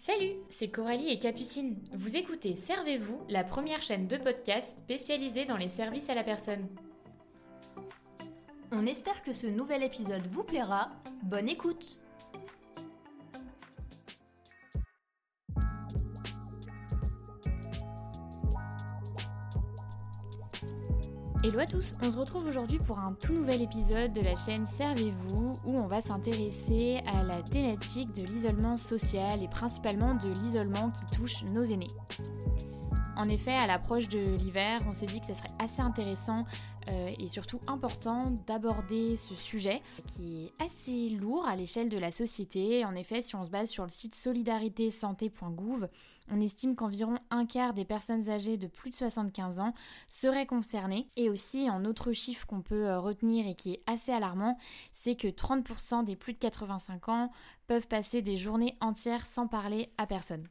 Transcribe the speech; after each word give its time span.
Salut, 0.00 0.32
c'est 0.48 0.68
Coralie 0.68 1.10
et 1.10 1.18
Capucine. 1.18 1.76
Vous 1.92 2.16
écoutez 2.16 2.56
Servez-vous, 2.56 3.20
la 3.28 3.44
première 3.44 3.82
chaîne 3.82 4.06
de 4.06 4.16
podcast 4.16 4.78
spécialisée 4.78 5.44
dans 5.44 5.58
les 5.58 5.68
services 5.68 6.08
à 6.08 6.14
la 6.14 6.24
personne. 6.24 6.66
On 8.72 8.86
espère 8.86 9.20
que 9.20 9.34
ce 9.34 9.46
nouvel 9.46 9.82
épisode 9.82 10.26
vous 10.30 10.42
plaira. 10.42 10.88
Bonne 11.24 11.50
écoute 11.50 11.98
Hello 21.42 21.58
à 21.58 21.64
tous, 21.64 21.94
on 22.02 22.12
se 22.12 22.18
retrouve 22.18 22.46
aujourd'hui 22.46 22.78
pour 22.78 22.98
un 22.98 23.14
tout 23.14 23.32
nouvel 23.32 23.62
épisode 23.62 24.12
de 24.12 24.20
la 24.20 24.36
chaîne 24.36 24.66
Servez-vous 24.66 25.58
où 25.64 25.72
on 25.74 25.86
va 25.86 26.02
s'intéresser 26.02 27.00
à 27.06 27.22
la 27.22 27.42
thématique 27.42 28.14
de 28.14 28.26
l'isolement 28.26 28.76
social 28.76 29.42
et 29.42 29.48
principalement 29.48 30.14
de 30.14 30.28
l'isolement 30.28 30.90
qui 30.90 31.16
touche 31.16 31.44
nos 31.44 31.62
aînés. 31.62 31.86
En 33.20 33.28
effet, 33.28 33.52
à 33.52 33.66
l'approche 33.66 34.08
de 34.08 34.34
l'hiver, 34.36 34.80
on 34.88 34.94
s'est 34.94 35.04
dit 35.04 35.20
que 35.20 35.26
ce 35.26 35.34
serait 35.34 35.52
assez 35.58 35.82
intéressant 35.82 36.46
euh, 36.88 37.10
et 37.18 37.28
surtout 37.28 37.60
important 37.66 38.30
d'aborder 38.46 39.14
ce 39.16 39.34
sujet 39.34 39.82
qui 40.06 40.46
est 40.46 40.64
assez 40.64 41.10
lourd 41.10 41.46
à 41.46 41.54
l'échelle 41.54 41.90
de 41.90 41.98
la 41.98 42.12
société. 42.12 42.82
En 42.86 42.94
effet, 42.94 43.20
si 43.20 43.36
on 43.36 43.44
se 43.44 43.50
base 43.50 43.68
sur 43.68 43.84
le 43.84 43.90
site 43.90 44.14
solidaritésanté.gouv, 44.14 45.86
on 46.30 46.40
estime 46.40 46.74
qu'environ 46.74 47.18
un 47.28 47.44
quart 47.44 47.74
des 47.74 47.84
personnes 47.84 48.30
âgées 48.30 48.56
de 48.56 48.68
plus 48.68 48.88
de 48.88 48.94
75 48.94 49.60
ans 49.60 49.74
seraient 50.08 50.46
concernées. 50.46 51.10
Et 51.16 51.28
aussi, 51.28 51.68
un 51.68 51.84
autre 51.84 52.12
chiffre 52.12 52.46
qu'on 52.46 52.62
peut 52.62 52.86
euh, 52.86 53.00
retenir 53.00 53.46
et 53.46 53.54
qui 53.54 53.74
est 53.74 53.82
assez 53.86 54.12
alarmant, 54.12 54.56
c'est 54.94 55.14
que 55.14 55.28
30% 55.28 56.04
des 56.04 56.16
plus 56.16 56.32
de 56.32 56.38
85 56.38 57.10
ans 57.10 57.30
peuvent 57.66 57.86
passer 57.86 58.22
des 58.22 58.38
journées 58.38 58.78
entières 58.80 59.26
sans 59.26 59.46
parler 59.46 59.92
à 59.98 60.06
personne. 60.06 60.48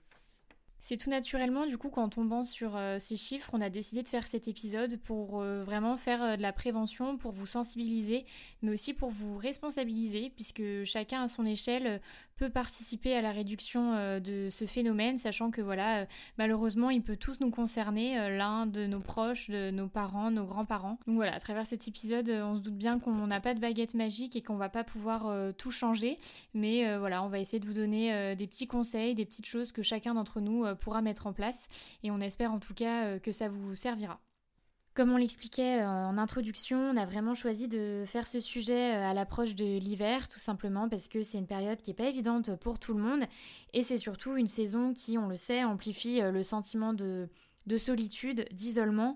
C'est 0.81 0.95
tout 0.95 1.09
naturellement, 1.09 1.65
du 1.65 1.77
coup, 1.77 1.89
qu'en 1.89 2.08
tombant 2.08 2.44
sur 2.44 2.77
euh, 2.77 2.99
ces 2.99 3.17
chiffres, 3.17 3.49
on 3.52 3.59
a 3.59 3.69
décidé 3.69 4.02
de 4.02 4.08
faire 4.08 4.25
cet 4.25 4.47
épisode 4.47 4.97
pour 4.97 5.41
euh, 5.41 5.63
vraiment 5.63 5.97
faire 5.97 6.23
euh, 6.23 6.38
de 6.38 6.41
la 6.41 6.53
prévention, 6.53 7.17
pour 7.17 7.33
vous 7.33 7.45
sensibiliser, 7.45 8.25
mais 8.61 8.71
aussi 8.71 8.94
pour 8.94 9.09
vous 9.09 9.38
responsabiliser, 9.38 10.31
puisque 10.33 10.63
chacun 10.86 11.23
à 11.23 11.27
son 11.27 11.45
échelle 11.45 11.99
peut 12.38 12.49
participer 12.49 13.13
à 13.13 13.21
la 13.21 13.33
réduction 13.33 14.19
de 14.21 14.47
ce 14.49 14.63
phénomène, 14.63 15.17
sachant 15.17 15.52
que 15.52 15.61
voilà, 15.61 16.08
malheureusement, 16.38 16.89
il 16.89 17.02
peut 17.02 17.17
tous 17.17 17.41
nous 17.41 17.52
concerner, 17.52 18.16
l'un 18.30 18.66
de 18.66 18.88
nos 18.88 19.02
proches, 19.02 19.49
de 19.49 19.71
nos 19.71 19.89
parents, 19.89 20.31
nos 20.31 20.45
grands-parents. 20.45 20.97
Donc 21.05 21.17
voilà, 21.17 21.36
à 21.36 21.39
travers 21.41 21.66
cet 21.66 21.89
épisode, 21.89 22.30
on 22.30 22.55
se 22.55 22.61
doute 22.61 22.77
bien 22.77 22.97
qu'on 22.97 23.27
n'a 23.27 23.41
pas 23.41 23.53
de 23.53 23.59
baguette 23.59 23.93
magique 23.93 24.38
et 24.38 24.41
qu'on 24.41 24.55
va 24.55 24.69
pas 24.69 24.86
pouvoir 24.86 25.30
tout 25.58 25.71
changer, 25.71 26.17
mais 26.53 26.97
voilà, 26.97 27.23
on 27.23 27.27
va 27.27 27.39
essayer 27.39 27.59
de 27.59 27.66
vous 27.66 27.73
donner 27.73 28.38
des 28.38 28.47
petits 28.47 28.67
conseils, 28.67 29.16
des 29.16 29.25
petites 29.25 29.47
choses 29.47 29.73
que 29.73 29.83
chacun 29.83 30.14
d'entre 30.14 30.39
nous 30.39 30.66
euh, 30.70 30.75
pourra 30.75 31.02
mettre 31.02 31.28
en 31.28 31.34
place. 31.34 31.67
Et 32.03 32.12
on 32.12 32.20
espère 32.20 32.53
en 32.53 32.59
tout 32.59 32.73
cas 32.73 33.06
euh, 33.06 33.20
que 33.20 33.31
ça 33.31 33.50
vous 33.50 33.75
servira. 33.75 34.20
Comme 34.95 35.11
on 35.11 35.17
l'expliquait 35.17 35.81
euh, 35.81 35.88
en 35.88 36.17
introduction, 36.17 36.78
on 36.78 36.98
a 36.98 37.06
vraiment 37.06 37.36
choisi 37.36 37.67
de 37.67 38.03
faire 38.06 38.28
ce 38.28 38.39
sujet 38.39 38.92
à 38.92 39.14
l'approche 39.14 39.56
de 39.56 39.78
l'hiver, 39.78 40.28
tout 40.28 40.39
simplement 40.39 40.89
parce 40.89 41.08
que 41.08 41.22
c'est 41.22 41.38
une 41.38 41.48
période 41.48 41.81
qui 41.81 41.92
n'est 41.92 41.95
pas 41.95 42.09
évidente 42.09 42.56
pour 42.58 42.80
tout 42.80 42.94
le 42.94 43.02
monde. 43.02 43.23
Et 43.73 43.84
c'est 43.84 43.98
surtout 43.98 44.36
une 44.36 44.48
saison 44.48 44.94
qui, 44.94 45.17
on 45.17 45.28
le 45.28 45.38
sait, 45.38 45.64
amplifie 45.64 46.22
le 46.22 46.44
sentiment 46.44 46.94
de, 46.94 47.30
de 47.67 47.78
solitude, 47.78 48.45
d'isolement 48.52 49.16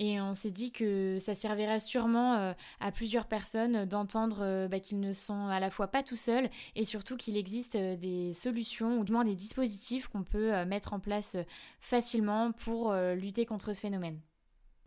et 0.00 0.18
on 0.18 0.34
s'est 0.34 0.50
dit 0.50 0.72
que 0.72 1.18
ça 1.20 1.34
servirait 1.34 1.78
sûrement 1.78 2.34
euh, 2.36 2.52
à 2.80 2.90
plusieurs 2.90 3.26
personnes 3.26 3.84
d'entendre 3.84 4.38
euh, 4.40 4.66
bah, 4.66 4.80
qu'ils 4.80 4.98
ne 4.98 5.12
sont 5.12 5.48
à 5.48 5.60
la 5.60 5.68
fois 5.68 5.88
pas 5.88 6.02
tout 6.02 6.16
seuls 6.16 6.48
et 6.74 6.86
surtout 6.86 7.18
qu'il 7.18 7.36
existe 7.36 7.76
euh, 7.76 7.96
des 7.96 8.32
solutions 8.32 8.98
ou 8.98 9.04
du 9.04 9.12
moins 9.12 9.24
des 9.24 9.34
dispositifs 9.34 10.08
qu'on 10.08 10.22
peut 10.22 10.64
mettre 10.64 10.94
en 10.94 11.00
place 11.00 11.36
facilement 11.80 12.52
pour 12.52 12.94
lutter 12.94 13.44
contre 13.44 13.74
ce 13.74 13.80
phénomène. 13.80 14.18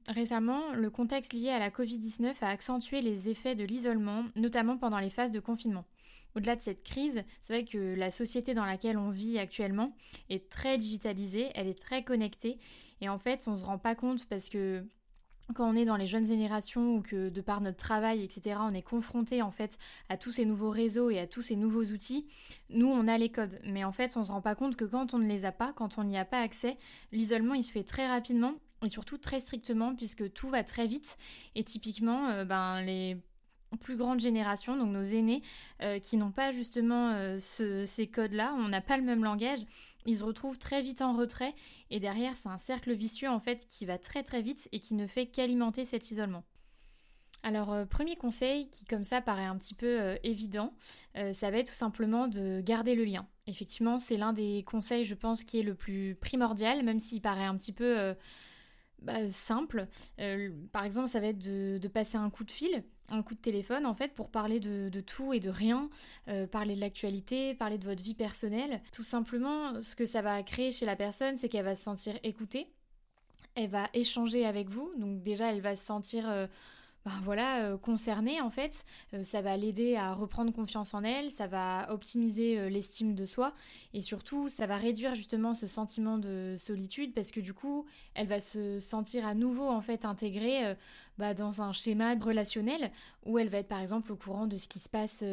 Récemment, 0.08 0.74
le 0.74 0.90
contexte 0.90 1.34
lié 1.34 1.50
à 1.50 1.60
la 1.60 1.70
Covid-19 1.70 2.34
a 2.42 2.48
accentué 2.48 3.02
les 3.02 3.30
effets 3.30 3.54
de 3.56 3.64
l'isolement, 3.64 4.26
notamment 4.36 4.78
pendant 4.78 4.98
les 4.98 5.12
phases 5.12 5.32
de 5.32 5.40
confinement. 5.40 5.86
Au-delà 6.36 6.56
de 6.56 6.62
cette 6.62 6.84
crise, 6.84 7.24
c'est 7.42 7.54
vrai 7.54 7.66
que 7.66 7.94
la 7.96 8.10
société 8.10 8.54
dans 8.54 8.66
laquelle 8.66 8.98
on 8.98 9.10
vit 9.10 9.38
actuellement 9.38 9.96
est 10.30 10.50
très 10.50 10.78
digitalisée, 10.78 11.52
elle 11.54 11.68
est 11.68 11.80
très 11.80 12.04
connectée, 12.04 12.58
et 13.02 13.10
en 13.10 13.20
fait, 13.20 13.48
on 13.48 13.56
se 13.56 13.66
rend 13.66 13.78
pas 13.78 13.96
compte 13.96 14.28
parce 14.28 14.50
que 14.50 14.84
quand 15.54 15.70
on 15.70 15.76
est 15.76 15.86
dans 15.86 15.96
les 15.96 16.08
jeunes 16.08 16.26
générations 16.26 16.96
ou 16.96 17.02
que 17.02 17.30
de 17.30 17.42
par 17.42 17.62
notre 17.62 17.78
travail, 17.78 18.24
etc., 18.24 18.58
on 18.62 18.74
est 18.74 18.82
confronté 18.82 19.42
en 19.42 19.52
fait 19.52 19.78
à 20.10 20.18
tous 20.18 20.32
ces 20.32 20.46
nouveaux 20.46 20.70
réseaux 20.70 21.10
et 21.10 21.20
à 21.20 21.28
tous 21.28 21.42
ces 21.42 21.56
nouveaux 21.56 21.86
outils, 21.86 22.26
nous 22.70 22.88
on 22.88 23.08
a 23.08 23.18
les 23.18 23.30
codes. 23.30 23.60
Mais 23.66 23.84
en 23.84 23.92
fait, 23.92 24.18
on 24.18 24.24
se 24.24 24.32
rend 24.32 24.42
pas 24.42 24.56
compte 24.56 24.76
que 24.76 24.86
quand 24.86 25.14
on 25.14 25.20
ne 25.20 25.28
les 25.28 25.46
a 25.46 25.52
pas, 25.52 25.74
quand 25.74 25.98
on 25.98 26.04
n'y 26.04 26.18
a 26.18 26.26
pas 26.26 26.40
accès, 26.40 26.78
l'isolement 27.12 27.54
il 27.54 27.64
se 27.64 27.72
fait 27.72 27.84
très 27.84 28.08
rapidement 28.08 28.56
et 28.84 28.90
surtout 28.90 29.18
très 29.18 29.40
strictement 29.40 29.96
puisque 29.96 30.32
tout 30.34 30.50
va 30.50 30.64
très 30.64 30.88
vite. 30.88 31.18
Et 31.56 31.64
typiquement, 31.64 32.30
euh, 32.30 32.46
ben 32.46 32.82
les 32.82 33.18
plus 33.78 33.96
grandes 33.96 34.20
générations, 34.20 34.78
donc 34.78 34.90
nos 34.90 35.04
aînés, 35.04 35.42
euh, 35.82 36.00
qui 36.00 36.18
n'ont 36.18 36.32
pas 36.32 36.52
justement 36.52 37.12
euh, 37.12 37.38
ces 37.40 38.08
codes-là, 38.08 38.56
on 38.58 38.68
n'a 38.68 38.82
pas 38.82 38.98
le 38.98 39.04
même 39.04 39.24
langage, 39.24 39.60
ils 40.06 40.18
se 40.18 40.24
retrouvent 40.24 40.58
très 40.58 40.82
vite 40.82 41.02
en 41.02 41.14
retrait 41.14 41.54
et 41.90 42.00
derrière 42.00 42.36
c'est 42.36 42.50
un 42.50 42.58
cercle 42.58 42.94
vicieux 42.94 43.30
en 43.30 43.40
fait 43.40 43.68
qui 43.68 43.86
va 43.86 43.98
très 43.98 44.24
très 44.24 44.42
vite 44.42 44.68
et 44.72 44.80
qui 44.80 44.94
ne 44.96 45.08
fait 45.08 45.26
qu'alimenter 45.26 45.86
cet 45.86 46.12
isolement. 46.12 46.44
Alors 47.42 47.74
euh, 47.74 47.86
premier 47.86 48.16
conseil 48.16 48.70
qui 48.70 48.86
comme 48.86 49.04
ça 49.04 49.22
paraît 49.22 49.46
un 49.46 49.58
petit 49.58 49.76
peu 49.76 50.18
évident, 50.24 50.74
ça 51.32 51.52
va 51.52 51.58
être 51.58 51.68
tout 51.68 51.74
simplement 51.74 52.28
de 52.28 52.62
garder 52.62 52.96
le 52.96 53.04
lien. 53.04 53.28
Effectivement 53.48 53.98
c'est 53.98 54.18
l'un 54.18 54.34
des 54.34 54.64
conseils 54.64 55.06
je 55.06 55.16
pense 55.16 55.44
qui 55.44 55.60
est 55.60 55.64
le 55.64 55.76
plus 55.76 56.16
primordial 56.16 56.84
même 56.84 57.00
s'il 57.00 57.22
paraît 57.22 57.46
un 57.46 57.56
petit 57.56 57.74
peu 57.74 58.16
bah, 59.04 59.30
simple. 59.30 59.88
Par 60.72 60.84
exemple, 60.84 61.08
ça 61.08 61.20
va 61.20 61.28
être 61.28 61.40
de, 61.40 61.88
passer 61.88 62.18
un 62.18 62.30
coup 62.30 62.44
de 62.44 62.52
fil, 62.52 62.84
un 63.10 63.22
coup 63.22 63.36
de 63.36 63.40
téléphone, 63.40 63.86
en 63.86 63.94
fait, 63.94 64.14
pour 64.14 64.30
parler 64.30 64.60
de, 64.60 64.90
tout 65.02 65.34
et 65.34 65.40
de 65.40 65.50
rien, 65.50 65.90
euh, 66.28 66.48
parler 66.48 66.76
de 66.76 66.82
l'actualité, 66.82 67.54
parler 67.54 67.78
de 67.78 67.86
votre 67.86 68.04
vie 68.04 68.16
personnelle. 68.16 68.82
Tout 68.92 69.04
simplement, 69.04 69.82
ce 69.82 69.96
que 69.96 70.06
ça 70.06 70.22
va 70.22 70.42
créer 70.44 70.72
chez 70.72 70.86
la 70.86 70.96
personne, 70.96 71.38
c'est 71.38 71.50
qu'elle 71.50 71.66
va 71.66 71.76
se 71.76 71.84
sentir 71.84 72.18
écoutée, 72.24 72.68
elle 73.56 73.70
va 73.70 73.90
échanger 73.94 74.46
avec 74.46 74.70
vous, 74.70 74.92
donc 74.98 75.22
déjà, 75.22 75.52
elle 75.52 75.62
va 75.62 75.76
se 75.76 75.86
sentir... 75.86 76.30
Euh, 76.30 76.48
ben 77.06 77.12
voilà, 77.26 77.66
euh, 77.66 77.78
concernée 77.78 78.40
en 78.40 78.50
fait, 78.50 78.86
ça 79.24 79.42
va 79.42 79.58
l'aider 79.58 79.98
à 79.98 80.14
reprendre 80.14 80.54
confiance 80.54 80.94
en 80.94 81.04
elle, 81.04 81.32
ça 81.32 81.48
va 81.48 81.92
optimiser 81.92 82.70
l'estime 82.70 83.14
de 83.14 83.26
soi. 83.26 83.54
Et 83.94 84.02
surtout 84.02 84.48
ça 84.48 84.68
va 84.68 84.78
réduire 84.78 85.14
justement 85.14 85.54
ce 85.54 85.68
sentiment 85.68 86.18
de 86.18 86.56
solitude 86.58 87.14
parce 87.14 87.32
que 87.32 87.42
du 87.42 87.54
coup 87.54 87.86
elle 88.14 88.28
va 88.28 88.40
se 88.40 88.80
sentir 88.80 89.28
à 89.28 89.34
nouveau 89.34 89.68
en 89.68 89.82
fait 89.82 90.06
intégrée 90.06 90.78
bah, 91.18 91.34
dans 91.34 91.62
un 91.62 91.72
schéma 91.72 92.16
relationnel 92.16 92.92
où 93.26 93.38
elle 93.38 93.50
va 93.50 93.60
être 93.60 93.68
par 93.68 93.82
exemple 93.82 94.12
au 94.12 94.16
courant 94.16 94.48
de 94.48 94.58
ce 94.58 94.68
qui 94.68 94.80
se 94.80 94.90
passe 94.90 95.24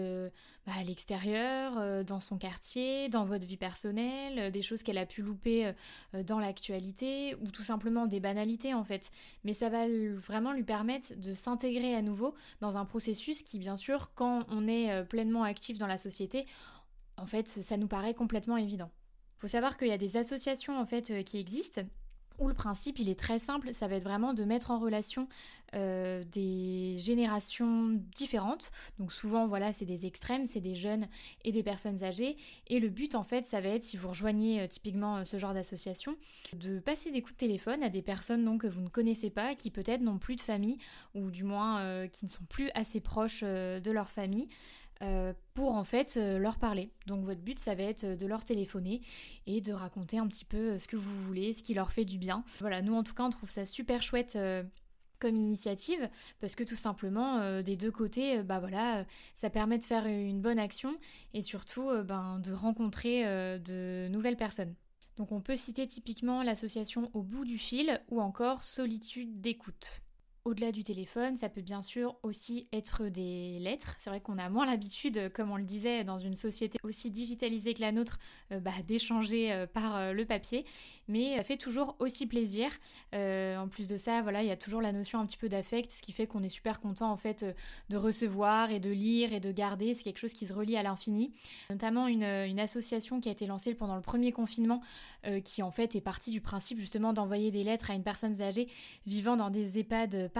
bah, 0.66 0.72
à 0.78 0.84
l'extérieur, 0.84 2.04
dans 2.04 2.20
son 2.20 2.38
quartier, 2.38 3.08
dans 3.08 3.24
votre 3.24 3.46
vie 3.46 3.56
personnelle, 3.56 4.50
des 4.50 4.62
choses 4.62 4.82
qu'elle 4.82 4.98
a 4.98 5.06
pu 5.06 5.22
louper 5.22 5.72
dans 6.12 6.38
l'actualité 6.38 7.34
ou 7.42 7.50
tout 7.50 7.62
simplement 7.62 8.06
des 8.06 8.20
banalités 8.20 8.74
en 8.74 8.84
fait. 8.84 9.10
Mais 9.44 9.54
ça 9.54 9.68
va 9.68 9.86
vraiment 10.16 10.52
lui 10.52 10.64
permettre 10.64 11.14
de 11.16 11.34
s'intégrer 11.34 11.94
à 11.94 12.02
nouveau 12.02 12.34
dans 12.60 12.76
un 12.76 12.84
processus 12.84 13.42
qui, 13.42 13.58
bien 13.58 13.76
sûr, 13.76 14.12
quand 14.14 14.44
on 14.48 14.66
est 14.68 14.90
euh, 14.90 15.04
pleinement 15.04 15.42
actif 15.42 15.78
dans 15.78 15.86
la 15.86 15.98
société, 15.98 16.46
en 17.16 17.26
fait, 17.26 17.48
ça 17.48 17.76
nous 17.76 17.88
paraît 17.88 18.14
complètement 18.14 18.56
évident. 18.56 18.90
Faut 19.38 19.48
savoir 19.48 19.76
qu'il 19.76 19.88
y 19.88 19.92
a 19.92 19.98
des 19.98 20.16
associations 20.16 20.78
en 20.78 20.86
fait 20.86 21.10
euh, 21.10 21.22
qui 21.22 21.38
existent 21.38 21.82
où 22.40 22.48
le 22.48 22.54
principe 22.54 22.98
il 22.98 23.08
est 23.08 23.18
très 23.18 23.38
simple, 23.38 23.72
ça 23.72 23.86
va 23.86 23.96
être 23.96 24.04
vraiment 24.04 24.34
de 24.34 24.44
mettre 24.44 24.70
en 24.70 24.78
relation 24.78 25.28
euh, 25.74 26.24
des 26.32 26.96
générations 26.98 28.00
différentes. 28.16 28.72
Donc 28.98 29.12
souvent 29.12 29.46
voilà 29.46 29.72
c'est 29.72 29.84
des 29.84 30.06
extrêmes, 30.06 30.46
c'est 30.46 30.60
des 30.60 30.74
jeunes 30.74 31.06
et 31.44 31.52
des 31.52 31.62
personnes 31.62 32.02
âgées. 32.02 32.36
Et 32.66 32.80
le 32.80 32.88
but 32.88 33.14
en 33.14 33.22
fait 33.22 33.46
ça 33.46 33.60
va 33.60 33.68
être 33.68 33.84
si 33.84 33.96
vous 33.96 34.08
rejoignez 34.08 34.62
euh, 34.62 34.66
typiquement 34.66 35.18
euh, 35.18 35.24
ce 35.24 35.38
genre 35.38 35.54
d'association, 35.54 36.16
de 36.54 36.80
passer 36.80 37.10
des 37.12 37.22
coups 37.22 37.34
de 37.34 37.38
téléphone 37.38 37.82
à 37.82 37.88
des 37.88 38.02
personnes 38.02 38.58
que 38.58 38.66
vous 38.66 38.80
ne 38.80 38.88
connaissez 38.88 39.30
pas, 39.30 39.54
qui 39.54 39.70
peut-être 39.70 40.00
n'ont 40.00 40.18
plus 40.18 40.36
de 40.36 40.40
famille 40.40 40.78
ou 41.14 41.30
du 41.30 41.44
moins 41.44 42.08
qui 42.08 42.24
ne 42.24 42.30
sont 42.30 42.44
plus 42.48 42.70
assez 42.74 43.00
proches 43.00 43.42
de 43.42 43.90
leur 43.90 44.10
famille. 44.10 44.48
Euh, 45.02 45.32
pour 45.54 45.74
en 45.74 45.84
fait 45.84 46.18
euh, 46.18 46.38
leur 46.38 46.58
parler. 46.58 46.90
Donc 47.06 47.24
votre 47.24 47.40
but 47.40 47.58
ça 47.58 47.74
va 47.74 47.84
être 47.84 48.04
de 48.04 48.26
leur 48.26 48.44
téléphoner 48.44 49.00
et 49.46 49.62
de 49.62 49.72
raconter 49.72 50.18
un 50.18 50.26
petit 50.26 50.44
peu 50.44 50.72
euh, 50.72 50.78
ce 50.78 50.86
que 50.86 50.96
vous 50.96 51.22
voulez, 51.22 51.54
ce 51.54 51.62
qui 51.62 51.72
leur 51.72 51.90
fait 51.90 52.04
du 52.04 52.18
bien. 52.18 52.44
Voilà, 52.58 52.82
nous 52.82 52.94
en 52.94 53.02
tout 53.02 53.14
cas 53.14 53.22
on 53.22 53.30
trouve 53.30 53.48
ça 53.48 53.64
super 53.64 54.02
chouette 54.02 54.38
comme 55.18 55.36
initiative 55.36 56.06
parce 56.40 56.54
que 56.54 56.64
tout 56.64 56.76
simplement 56.76 57.62
des 57.62 57.76
deux 57.76 57.90
côtés 57.90 58.42
bah 58.42 58.58
voilà 58.58 59.04
ça 59.34 59.50
permet 59.50 59.78
de 59.78 59.84
faire 59.84 60.06
une 60.06 60.40
bonne 60.40 60.58
action 60.58 60.94
et 61.34 61.42
surtout 61.42 61.90
ben, 62.04 62.38
de 62.40 62.52
rencontrer 62.52 63.24
de 63.58 64.08
nouvelles 64.08 64.36
personnes. 64.36 64.74
Donc 65.16 65.32
on 65.32 65.40
peut 65.40 65.56
citer 65.56 65.86
typiquement 65.86 66.42
l'association 66.42 67.10
Au 67.14 67.22
bout 67.22 67.44
du 67.44 67.58
fil 67.58 68.02
ou 68.10 68.20
encore 68.20 68.62
Solitude 68.64 69.40
d'écoute. 69.40 70.02
Au-delà 70.50 70.72
du 70.72 70.82
téléphone, 70.82 71.36
ça 71.36 71.48
peut 71.48 71.60
bien 71.60 71.80
sûr 71.80 72.16
aussi 72.24 72.66
être 72.72 73.04
des 73.04 73.58
lettres. 73.60 73.94
C'est 73.98 74.10
vrai 74.10 74.20
qu'on 74.20 74.36
a 74.36 74.48
moins 74.48 74.66
l'habitude, 74.66 75.32
comme 75.32 75.50
on 75.52 75.56
le 75.56 75.64
disait, 75.64 76.02
dans 76.02 76.18
une 76.18 76.34
société 76.34 76.78
aussi 76.82 77.10
digitalisée 77.10 77.72
que 77.72 77.80
la 77.80 77.92
nôtre, 77.92 78.18
euh, 78.50 78.58
bah, 78.58 78.72
d'échanger 78.86 79.52
euh, 79.52 79.66
par 79.66 79.96
euh, 79.96 80.12
le 80.12 80.24
papier, 80.24 80.64
mais 81.06 81.36
ça 81.36 81.44
fait 81.44 81.56
toujours 81.56 81.94
aussi 82.00 82.26
plaisir. 82.26 82.70
en 83.12 83.68
plus 83.68 83.86
de 83.86 83.96
ça, 83.96 84.22
voilà, 84.22 84.42
il 84.42 84.48
y 84.48 84.52
a 84.52 84.56
toujours 84.56 84.82
la 84.82 84.92
notion 84.92 85.20
un 85.20 85.26
petit 85.26 85.36
peu 85.36 85.48
d'affect, 85.48 85.90
ce 85.92 86.02
qui 86.02 86.12
fait 86.12 86.26
qu'on 86.26 86.42
est 86.42 86.48
super 86.48 86.80
content 86.80 87.10
en 87.10 87.16
fait 87.16 87.44
de 87.88 87.96
recevoir 87.96 88.70
et 88.70 88.80
de 88.80 88.90
lire 88.90 89.32
et 89.32 89.40
de 89.40 89.52
garder. 89.52 89.94
C'est 89.94 90.02
quelque 90.02 90.18
chose 90.18 90.32
qui 90.32 90.46
se 90.46 90.52
relie 90.52 90.76
à 90.76 90.82
l'infini. 90.82 91.32
Notamment 91.70 92.06
une, 92.06 92.24
une, 92.24 92.60
association 92.60 93.20
qui 93.20 93.28
a 93.28 93.32
été 93.32 93.46
lancée 93.46 93.74
pendant 93.74 93.96
le 93.96 94.02
premier 94.02 94.32
confinement, 94.32 94.82
qui 95.44 95.62
en 95.62 95.70
fait 95.70 95.94
est 95.96 96.00
partie 96.00 96.30
du 96.30 96.40
principe 96.40 96.78
justement 96.78 97.12
d'envoyer 97.12 97.50
des 97.50 97.64
lettres 97.64 97.90
à 97.90 97.94
une 97.94 98.02
personne 98.02 98.40
âgée 98.42 98.68
vivant 99.06 99.36
dans 99.36 99.50
des 99.50 99.78
EHPAD 99.78 100.30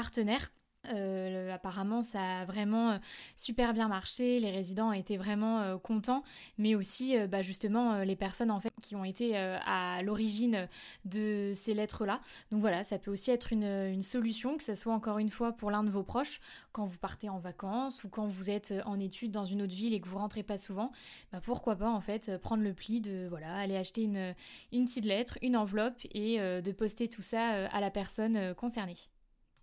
Euh, 0.88 1.52
apparemment, 1.52 2.02
ça 2.02 2.40
a 2.40 2.44
vraiment 2.44 2.92
euh, 2.92 2.98
super 3.36 3.74
bien 3.74 3.88
marché. 3.88 4.40
Les 4.40 4.50
résidents 4.50 4.92
étaient 4.92 5.18
vraiment 5.18 5.60
euh, 5.60 5.76
contents, 5.78 6.22
mais 6.58 6.74
aussi, 6.74 7.16
bah, 7.28 7.42
justement, 7.42 8.00
les 8.00 8.16
personnes 8.16 8.50
en 8.50 8.60
fait 8.60 8.72
qui 8.82 8.96
ont 8.96 9.04
été 9.04 9.36
à 9.36 10.02
l'origine 10.02 10.68
de 11.04 11.52
ces 11.54 11.74
lettres-là. 11.74 12.20
Donc 12.50 12.60
voilà, 12.60 12.84
ça 12.84 12.98
peut 12.98 13.10
aussi 13.10 13.30
être 13.30 13.52
une, 13.52 14.02
solution, 14.02 14.56
que 14.56 14.64
ce 14.64 14.74
soit 14.74 14.94
encore 14.94 15.18
une 15.18 15.28
fois 15.28 15.52
pour 15.52 15.70
l'un 15.70 15.84
de 15.84 15.90
vos 15.90 16.02
proches 16.02 16.40
quand 16.72 16.86
vous 16.86 16.98
partez 16.98 17.28
en 17.28 17.38
vacances 17.38 18.02
ou 18.04 18.08
quand 18.08 18.26
vous 18.26 18.50
êtes 18.50 18.72
en 18.86 18.98
études 18.98 19.30
dans 19.30 19.44
une 19.44 19.62
autre 19.62 19.74
ville 19.74 19.92
et 19.92 20.00
que 20.00 20.08
vous 20.08 20.18
rentrez 20.18 20.42
pas 20.42 20.58
souvent. 20.58 20.92
Bah, 21.32 21.40
pourquoi 21.42 21.76
pas 21.76 21.90
en 21.90 22.00
fait 22.00 22.38
prendre 22.38 22.62
le 22.62 22.72
pli 22.72 23.00
de 23.00 23.26
voilà 23.28 23.54
aller 23.56 23.76
acheter 23.76 24.02
une, 24.02 24.34
une 24.72 24.86
petite 24.86 25.04
lettre, 25.04 25.38
une 25.42 25.56
enveloppe 25.56 26.00
et 26.12 26.38
de 26.38 26.72
poster 26.72 27.08
tout 27.08 27.22
ça 27.22 27.66
à 27.66 27.80
la 27.80 27.90
personne 27.90 28.54
concernée. 28.54 28.96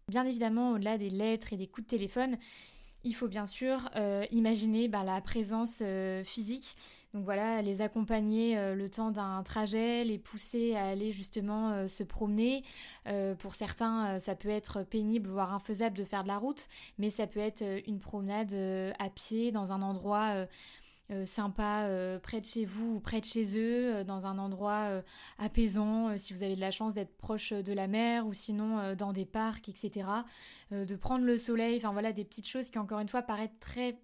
Bien 0.09 0.25
évidemment, 0.25 0.71
au-delà 0.71 0.97
des 0.97 1.09
lettres 1.09 1.51
et 1.51 1.57
des 1.57 1.67
coups 1.67 1.85
de 1.85 1.89
téléphone, 1.89 2.37
il 3.03 3.13
faut 3.13 3.27
bien 3.27 3.45
sûr 3.45 3.89
euh, 3.97 4.25
imaginer 4.31 4.87
bah, 4.87 5.03
la 5.03 5.19
présence 5.19 5.81
euh, 5.81 6.23
physique. 6.23 6.77
Donc 7.13 7.25
voilà, 7.25 7.61
les 7.61 7.81
accompagner 7.81 8.57
euh, 8.57 8.73
le 8.73 8.89
temps 8.89 9.11
d'un 9.11 9.43
trajet, 9.43 10.05
les 10.05 10.17
pousser 10.17 10.75
à 10.75 10.85
aller 10.85 11.11
justement 11.11 11.89
se 11.89 12.03
promener. 12.03 12.61
pour 13.39 13.55
certains, 13.55 14.17
ça 14.17 14.33
peut 14.33 14.47
être 14.47 14.83
pénible, 14.83 15.29
voire 15.29 15.53
infaisable 15.53 15.97
de 15.97 16.05
faire 16.05 16.23
de 16.23 16.29
la 16.29 16.37
route, 16.37 16.69
mais 16.97 17.09
ça 17.09 17.27
peut 17.27 17.41
être 17.41 17.65
une 17.85 17.99
promenade 17.99 18.55
à 18.99 19.09
pied 19.09 19.51
dans 19.51 19.73
un 19.73 19.81
endroit 19.81 20.47
sympa 21.25 21.83
euh, 21.83 22.19
près 22.19 22.41
de 22.41 22.45
chez 22.45 22.65
vous 22.65 22.95
ou 22.95 22.99
près 22.99 23.21
de 23.21 23.25
chez 23.25 23.57
eux, 23.57 23.95
euh, 23.95 24.03
dans 24.03 24.25
un 24.25 24.37
endroit 24.37 25.01
apaisant, 25.37 26.17
si 26.17 26.33
vous 26.33 26.43
avez 26.43 26.55
de 26.55 26.61
la 26.61 26.71
chance 26.71 26.93
d'être 26.93 27.15
proche 27.17 27.53
de 27.53 27.73
la 27.73 27.87
mer 27.87 28.27
ou 28.27 28.33
sinon 28.33 28.95
dans 28.95 29.13
des 29.13 29.25
parcs, 29.25 29.69
etc. 29.69 30.09
de 30.71 30.95
prendre 30.95 31.25
le 31.25 31.37
soleil, 31.37 31.77
enfin 31.77 31.91
voilà 31.91 32.11
des 32.11 32.25
petites 32.25 32.47
choses 32.47 32.69
qui 32.69 32.79
encore 32.79 32.99
une 32.99 33.09
fois 33.09 33.21
paraissent 33.21 33.49
très 33.59 33.99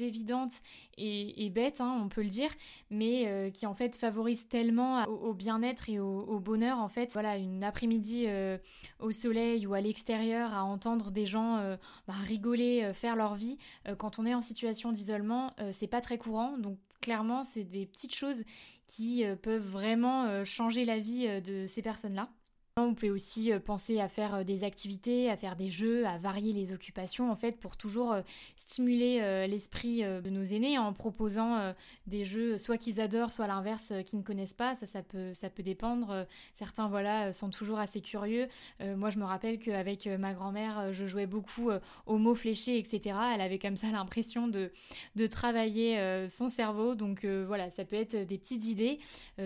évidentes 0.00 0.62
et, 0.98 1.50
bêtes, 1.50 1.80
hein, 1.80 1.98
on 2.02 2.08
peut 2.08 2.22
le 2.22 2.28
dire, 2.28 2.50
mais 2.90 3.24
euh, 3.26 3.50
qui 3.50 3.66
en 3.66 3.74
fait 3.74 3.96
favorisent 3.96 4.48
tellement 4.48 5.04
au, 5.04 5.34
bien-être 5.34 5.88
et 5.88 5.98
au, 5.98 6.40
bonheur. 6.40 6.78
En 6.78 6.88
fait, 6.88 7.12
voilà, 7.12 7.36
une 7.36 7.64
après-midi 7.64 8.24
euh, 8.26 8.58
au 9.00 9.10
soleil 9.10 9.66
ou 9.66 9.74
à 9.74 9.80
l'extérieur 9.80 10.54
à 10.54 10.64
entendre 10.64 11.10
des 11.10 11.26
gens 11.26 11.58
euh, 11.58 11.76
bah, 12.06 12.14
rigoler, 12.22 12.92
faire 12.94 13.16
leur 13.16 13.34
vie. 13.34 13.58
quand 13.98 14.18
on 14.18 14.26
est 14.26 14.34
en 14.34 14.40
situation 14.40 14.92
d'isolement, 14.92 15.54
c'est 15.72 15.86
pas 15.86 16.00
très 16.00 16.18
courant, 16.18 16.58
donc 16.58 16.78
clairement, 17.00 17.44
c'est 17.44 17.64
des 17.64 17.86
petites 17.86 18.14
choses 18.14 18.44
qui 18.86 19.24
peuvent 19.42 19.66
vraiment 19.66 20.44
changer 20.44 20.84
la 20.84 20.98
vie 20.98 21.28
de 21.42 21.66
ces 21.66 21.82
personnes-là. 21.82 22.30
Vous 22.78 22.92
pouvez 22.92 23.10
aussi 23.10 23.52
euh, 23.52 23.58
penser 23.58 24.00
à 24.00 24.08
faire 24.10 24.34
euh, 24.34 24.44
des 24.44 24.62
activités, 24.62 25.30
à 25.30 25.36
faire 25.38 25.56
des 25.56 25.70
jeux, 25.70 26.06
à 26.06 26.18
varier 26.18 26.52
les 26.52 26.74
occupations 26.74 27.30
en 27.30 27.34
fait 27.34 27.52
pour 27.52 27.78
toujours 27.78 28.12
euh, 28.12 28.20
stimuler 28.58 29.46
l'esprit 29.48 30.02
de 30.02 30.28
nos 30.28 30.42
aînés 30.42 30.76
en 30.76 30.92
proposant 30.92 31.72
des 32.06 32.24
jeux 32.24 32.58
soit 32.58 32.76
qu'ils 32.76 33.00
adorent, 33.00 33.32
soit 33.32 33.46
l'inverse 33.46 33.92
qu'ils 34.04 34.18
ne 34.18 34.24
connaissent 34.24 34.52
pas. 34.52 34.74
Ça, 34.74 34.84
ça 34.84 35.02
peut, 35.02 35.32
ça 35.32 35.48
peut 35.48 35.62
dépendre. 35.62 36.26
Certains 36.52 36.88
voilà 36.88 37.32
sont 37.32 37.48
toujours 37.48 37.78
assez 37.78 38.00
curieux. 38.00 38.48
moi, 38.80 39.10
je 39.10 39.18
me 39.18 39.24
rappelle 39.24 39.58
qu'avec 39.58 40.06
ma 40.06 40.34
grand-mère, 40.34 40.92
je 40.92 41.06
jouais 41.06 41.26
beaucoup 41.26 41.70
aux 42.06 42.18
mots 42.18 42.34
fléchés, 42.34 42.78
etc. 42.78 43.16
Elle 43.34 43.40
avait 43.40 43.58
comme 43.58 43.76
ça 43.76 43.86
l'impression 43.92 44.48
de, 44.48 44.72
de 45.14 45.26
travailler 45.26 46.26
son 46.28 46.48
cerveau. 46.48 46.94
Donc 46.96 47.24
voilà, 47.24 47.70
ça 47.70 47.84
peut 47.84 47.96
être 47.96 48.16
des 48.26 48.38
petites 48.38 48.66
idées, 48.66 48.98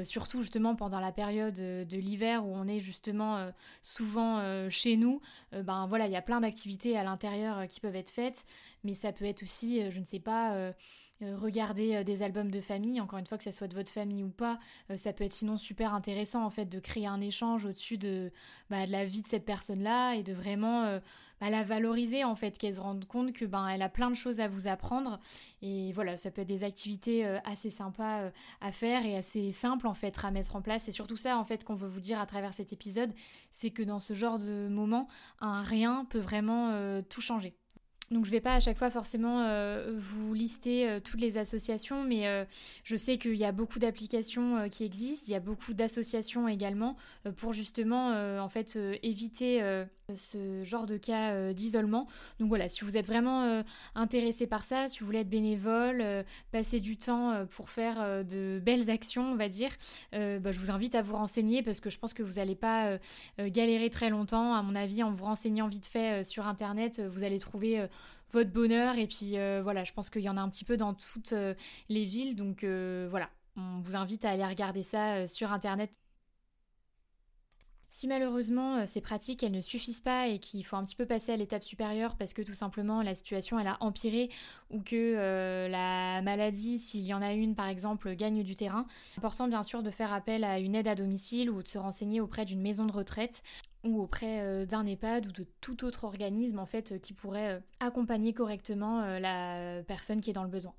surtout 0.03 0.41
justement 0.41 0.75
pendant 0.75 1.01
la 1.01 1.13
période 1.13 1.55
de 1.55 1.97
l'hiver 1.97 2.47
où 2.47 2.53
on 2.55 2.67
est 2.67 2.81
justement 2.81 3.20
euh, 3.21 3.51
souvent 3.83 4.39
euh, 4.39 4.69
chez 4.71 4.97
nous, 4.97 5.21
euh, 5.53 5.63
ben 5.63 5.87
voilà, 5.87 6.07
il 6.07 6.13
y 6.13 6.17
a 6.17 6.23
plein 6.23 6.41
d'activités 6.41 6.97
à 6.97 7.05
l'intérieur 7.05 7.67
qui 7.69 7.81
peuvent 7.81 7.97
être 7.97 8.11
faites, 8.11 8.47
mais 8.85 8.95
ça 8.95 9.13
peut 9.13 9.25
être 9.25 9.43
aussi, 9.43 9.91
je 9.91 10.01
ne 10.01 10.05
sais 10.07 10.21
pas, 10.21 10.73
regarder 11.23 11.97
euh, 11.97 12.05
des 12.05 12.23
albums 12.23 12.51
de 12.51 12.61
famille, 12.61 13.01
encore 13.01 13.19
une 13.19 13.27
fois 13.27 13.39
que 13.39 13.45
ça 13.45 13.53
soit 13.53 13.69
de 13.69 13.75
votre 13.75 13.91
famille 13.91 14.25
ou 14.25 14.31
pas, 14.31 14.59
euh, 14.91 14.97
ça 14.97 15.13
peut 15.13 15.25
être 15.25 15.33
sinon 15.33 15.57
super 15.57 15.95
intéressant 15.95 16.45
en 16.45 16.51
fait 16.51 16.67
de 16.67 16.79
créer 16.79 17.07
un 17.07 17.21
échange 17.21 17.65
au-dessus 17.65 17.99
de, 17.99 18.33
bah, 18.71 18.87
de 18.87 18.93
la 18.93 19.05
vie 19.05 19.23
de 19.23 19.27
cette 19.27 19.45
personne-là 19.45 20.15
et 20.15 20.23
de 20.23 20.33
vraiment 20.33 21.01
bah, 21.41 21.51
la 21.51 21.63
valoriser 21.63 22.25
en 22.25 22.35
fait, 22.35 22.59
qu'elle 22.59 22.75
se 22.75 22.81
rende 22.81 23.05
compte 23.05 23.33
que 23.33 23.45
ben 23.45 23.67
elle 23.69 23.83
a 23.83 23.89
plein 23.89 24.11
de 24.11 24.15
choses 24.15 24.41
à 24.41 24.49
vous 24.49 24.67
apprendre 24.67 25.21
et 25.63 25.93
voilà, 25.93 26.17
ça 26.17 26.31
peut 26.31 26.43
être 26.43 26.49
des 26.49 26.65
activités 26.65 27.25
assez 27.45 27.71
sympas 27.71 28.31
à 28.61 28.73
faire 28.73 29.05
et 29.05 29.17
assez 29.17 29.53
simples 29.53 29.87
en 29.87 29.95
fait 29.95 30.19
à 30.25 30.31
mettre 30.31 30.57
en 30.57 30.63
place. 30.63 30.89
Et 30.89 30.93
surtout 30.93 31.17
ça 31.17 31.39
en 31.39 31.45
fait 31.45 31.65
qu'on 31.65 31.75
veut 31.75 31.89
vous 31.89 32.01
dire 32.01 32.21
à 32.21 32.27
travers 32.27 32.53
cet 32.53 32.73
épisode, 32.73 33.13
c'est 33.51 33.71
que 33.71 33.83
dans 33.83 34.01
ce 34.01 34.15
genre 34.15 34.39
de 34.39 34.69
moment, 34.69 35.09
un 35.41 35.63
rien 35.63 36.07
peut 36.09 36.19
vraiment 36.21 37.01
tout 37.09 37.21
changer. 37.21 37.55
Donc 38.11 38.25
je 38.25 38.33
vais 38.33 38.41
pas 38.41 38.55
à 38.55 38.61
chaque 38.61 38.77
fois 38.77 38.91
forcément 38.91 39.43
euh, 39.43 39.95
vous 39.97 40.35
lister 40.35 40.89
euh, 40.89 40.99
toutes 40.99 41.21
les 41.21 41.39
associations, 41.39 42.03
mais 42.03 42.27
euh, 42.27 42.45
je 42.83 42.97
sais 42.97 43.19
qu'il 43.19 43.37
y 43.37 43.45
a 43.45 43.53
beaucoup 43.53 43.79
d'applications 43.79 44.69
qui 44.69 44.85
existent, 44.85 45.27
il 45.29 45.33
y 45.33 45.37
a 45.37 45.41
beaucoup 45.41 45.75
d'associations 45.75 46.49
également 46.49 46.97
pour 47.37 47.53
justement 47.53 48.11
en 48.41 48.49
fait 48.49 48.77
éviter 49.05 49.63
ce 50.17 50.63
genre 50.65 50.87
de 50.87 50.97
cas 50.97 51.53
d'isolement. 51.53 52.07
Donc 52.39 52.49
voilà, 52.49 52.69
si 52.69 52.85
vous 52.85 52.97
êtes 52.97 53.07
vraiment 53.07 53.63
intéressé 53.95 54.47
par 54.47 54.65
ça, 54.65 54.89
si 54.89 55.01
vous 55.01 55.07
voulez 55.07 55.21
être 55.21 55.29
bénévole, 55.29 56.05
passer 56.53 56.81
du 56.81 56.97
temps 56.97 57.47
pour 57.51 57.71
faire 57.71 58.25
de 58.25 58.61
belles 58.65 58.91
actions, 58.91 59.33
on 59.33 59.37
va 59.37 59.49
dire, 59.49 59.71
bah, 60.13 60.53
je 60.53 60.59
vous 60.59 60.71
invite 60.71 60.95
à 60.95 61.03
vous 61.03 61.17
renseigner 61.17 61.63
parce 61.63 61.81
que 61.81 61.91
je 61.91 61.99
pense 61.99 62.15
que 62.15 62.23
vous 62.23 62.35
n'allez 62.35 62.57
pas 62.57 62.99
galérer 63.39 63.91
très 63.91 64.11
longtemps. 64.11 64.55
À 64.55 64.63
mon 64.63 64.75
avis, 64.75 65.03
en 65.03 65.11
vous 65.11 65.25
renseignant 65.25 65.69
vite 65.69 65.87
fait 65.87 66.25
sur 66.25 66.47
Internet, 66.47 67.01
vous 67.01 67.25
allez 67.25 67.39
trouver 67.39 67.87
votre 68.33 68.51
bonheur. 68.51 68.97
Et 68.99 69.07
puis 69.07 69.39
euh, 69.39 69.61
voilà, 69.63 69.85
je 69.85 69.93
pense 69.93 70.11
qu'il 70.11 70.23
y 70.23 70.29
en 70.29 70.37
a 70.37 70.41
un 70.41 70.49
petit 70.49 70.65
peu 70.65 70.77
dans 70.77 70.95
toutes 70.95 71.33
euh, 71.33 71.55
les 71.89 72.05
villes. 72.05 72.37
Donc 72.37 72.65
euh, 72.65 73.07
voilà, 73.11 73.31
on 73.57 73.81
vous 73.81 73.97
invite 73.97 74.25
à 74.25 74.31
aller 74.31 74.47
regarder 74.47 74.83
ça 74.83 75.27
sur 75.29 75.53
Internet. 75.53 75.99
Si 77.91 78.07
malheureusement 78.07 78.87
ces 78.87 79.01
pratiques 79.01 79.43
elles 79.43 79.53
ne 79.53 79.61
suffisent 79.61 80.01
pas 80.01 80.29
et 80.29 80.39
qu'il 80.39 80.65
faut 80.65 80.77
un 80.77 80.85
petit 80.85 80.97
peu 80.97 81.07
passer 81.07 81.33
à 81.33 81.37
l'étape 81.37 81.65
supérieure 81.65 82.17
parce 82.17 82.33
que 82.33 82.43
tout 82.43 82.55
simplement 82.55 83.03
la 83.03 83.15
situation 83.15 83.59
a 83.59 83.77
empiré 83.81 84.31
ou 84.71 84.81
que 84.81 85.67
la 85.69 86.23
maladie, 86.23 86.79
s'il 86.79 87.05
y 87.05 87.13
en 87.13 87.21
a 87.21 87.33
une 87.33 87.55
par 87.55 87.67
exemple, 87.67 88.15
gagne 88.15 88.43
du 88.43 88.55
terrain, 88.55 88.87
important 89.19 89.49
bien 89.49 89.63
sûr 89.63 89.83
de 89.83 89.91
faire 89.91 90.13
appel 90.13 90.45
à 90.45 90.61
une 90.61 90.75
aide 90.75 90.89
à 90.89 90.95
domicile 90.95 91.51
ou 91.51 91.63
de 91.63 91.69
se 91.69 91.79
renseigner 91.79 92.21
auprès 92.21 92.45
d'une 92.45 92.61
maison 92.61 92.85
de 92.87 92.93
retraite 92.93 93.43
ou 93.85 94.01
auprès 94.01 94.41
euh, 94.41 94.67
d'un 94.67 94.87
EHPAD 94.87 95.27
ou 95.27 95.33
de 95.33 95.47
tout 95.61 95.85
autre 95.85 96.05
organisme 96.05 96.59
en 96.59 96.67
fait 96.67 96.93
euh, 96.93 96.99
qui 96.99 97.13
pourrait 97.13 97.55
euh, 97.55 97.61
accompagner 97.81 98.33
correctement 98.33 99.01
la 99.19 99.83
personne 99.87 100.21
qui 100.21 100.31
est 100.31 100.35
dans 100.35 100.43
le 100.43 100.51
besoin. 100.51 100.75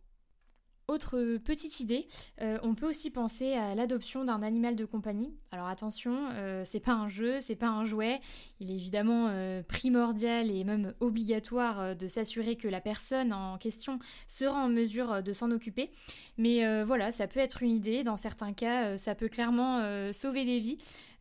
Autre 0.92 1.38
petite 1.38 1.80
idée, 1.80 2.06
on 2.42 2.76
peut 2.76 2.90
aussi 2.90 3.12
penser 3.12 3.54
à 3.54 3.76
l'adoption 3.76 4.26
d'un 4.26 4.44
animal 4.44 4.76
de 4.76 4.84
compagnie. 4.84 5.34
Alors 5.54 5.68
attention, 5.68 6.18
c'est 6.66 6.82
pas 6.82 6.92
un 6.92 7.08
jeu, 7.08 7.40
c'est 7.40 7.56
pas 7.56 7.70
un 7.70 7.86
jouet. 7.86 8.20
Il 8.60 8.70
est 8.70 8.74
évidemment 8.74 9.32
primordial 9.70 10.52
et 10.52 10.66
même 10.66 10.94
obligatoire 11.00 11.96
de 11.96 12.08
s'assurer 12.10 12.58
que 12.58 12.68
la 12.68 12.82
personne 12.82 13.32
en 13.32 13.58
question 13.58 14.00
sera 14.28 14.60
en 14.66 14.68
mesure 14.68 15.24
de 15.24 15.32
s'en 15.32 15.50
occuper. 15.52 15.92
Mais 16.38 16.84
voilà, 16.84 17.14
ça 17.14 17.26
peut 17.26 17.40
être 17.40 17.64
une 17.64 17.72
idée. 17.72 18.04
Dans 18.04 18.18
certains 18.18 18.52
cas, 18.52 18.98
ça 18.98 19.16
peut 19.16 19.30
clairement 19.30 20.12
sauver 20.12 20.44
des 20.44 20.60
vies. 20.60 20.78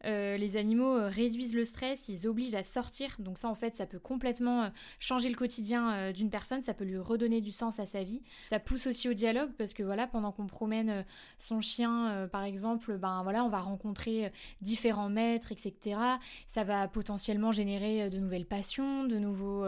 Euh, 0.06 0.36
les 0.36 0.56
animaux 0.56 0.96
euh, 0.96 1.08
réduisent 1.08 1.54
le 1.54 1.64
stress, 1.64 2.08
ils 2.08 2.26
obligent 2.26 2.54
à 2.54 2.62
sortir. 2.62 3.16
Donc 3.18 3.38
ça 3.38 3.48
en 3.48 3.54
fait 3.54 3.76
ça 3.76 3.86
peut 3.86 3.98
complètement 3.98 4.62
euh, 4.62 4.68
changer 4.98 5.28
le 5.28 5.34
quotidien 5.34 6.12
d'une 6.12 6.30
personne, 6.30 6.62
ça 6.62 6.74
peut 6.74 6.84
lui 6.84 6.98
redonner 6.98 7.40
du 7.40 7.52
sens 7.52 7.78
à 7.78 7.86
sa 7.86 8.02
vie. 8.02 8.22
Ça 8.48 8.58
pousse 8.58 8.86
aussi 8.86 9.08
au 9.08 9.12
dialogue 9.12 9.50
parce 9.58 9.74
que 9.74 9.82
voilà 9.82 10.06
pendant 10.06 10.32
qu'on 10.32 10.46
promène 10.46 11.04
son 11.38 11.60
chien 11.60 12.28
par 12.32 12.44
exemple, 12.44 12.96
ben 12.96 13.22
voilà 13.22 13.44
on 13.44 13.48
va 13.48 13.60
rencontrer 13.60 14.32
différents 14.60 15.08
maîtres 15.08 15.52
etc. 15.52 15.98
Ça 16.46 16.64
va 16.64 16.88
potentiellement 16.88 17.52
générer 17.52 18.10
de 18.10 18.18
nouvelles 18.18 18.46
passions, 18.46 19.04
de 19.04 19.18
nouveaux 19.18 19.64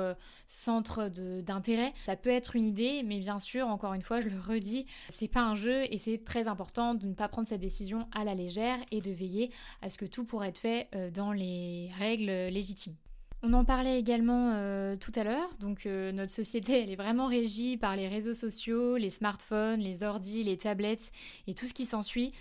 centres 0.46 1.08
d'intérêt. 1.08 1.92
Ça 2.06 2.16
peut 2.16 2.30
être 2.30 2.56
une 2.56 2.66
idée, 2.66 3.02
mais 3.04 3.18
bien 3.18 3.38
sûr 3.38 3.68
encore 3.68 3.94
une 3.94 4.02
fois 4.02 4.20
je 4.20 4.28
le 4.28 4.38
redis, 4.38 4.86
c'est 5.08 5.28
pas 5.28 5.42
un 5.42 5.54
jeu 5.54 5.82
et 5.90 5.98
c'est 5.98 6.24
très 6.24 6.48
important 6.48 6.94
de 6.94 7.06
ne 7.06 7.14
pas 7.14 7.28
prendre 7.28 7.48
cette 7.48 7.60
décision 7.60 8.08
à 8.12 8.24
la 8.24 8.34
légère 8.34 8.78
et 8.90 9.00
de 9.00 9.10
veiller 9.10 9.50
à 9.80 9.88
ce 9.88 9.98
que 9.98 10.06
tout 10.06 10.21
pour 10.24 10.44
être 10.44 10.58
fait 10.58 10.88
euh, 10.94 11.10
dans 11.10 11.32
les 11.32 11.90
règles 11.98 12.48
légitimes. 12.48 12.94
On 13.42 13.52
en 13.54 13.64
parlait 13.64 13.98
également 13.98 14.52
euh, 14.54 14.94
tout 14.94 15.10
à 15.16 15.24
l'heure, 15.24 15.50
donc 15.58 15.86
euh, 15.86 16.12
notre 16.12 16.30
société 16.30 16.80
elle 16.82 16.90
est 16.90 16.96
vraiment 16.96 17.26
régie 17.26 17.76
par 17.76 17.96
les 17.96 18.06
réseaux 18.06 18.34
sociaux, 18.34 18.96
les 18.96 19.10
smartphones, 19.10 19.80
les 19.80 20.04
ordis, 20.04 20.44
les 20.44 20.56
tablettes 20.56 21.10
et 21.48 21.54
tout 21.54 21.66
ce 21.66 21.74
qui 21.74 21.86
s'ensuit. 21.86 22.32